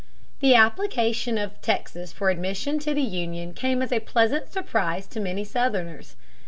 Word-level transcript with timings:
The 0.39 0.55
application 0.55 1.37
of 1.37 1.61
Texas 1.61 2.11
for 2.11 2.31
admission 2.31 2.79
to 2.79 2.95
the 2.95 3.03
Union 3.03 3.53
came 3.53 3.83
as 3.83 3.91
a 3.91 3.99
pleasant 3.99 4.49
surprise 4.51 5.05
to 5.05 5.19
many 5.19 5.43
Southerners. 5.43 6.15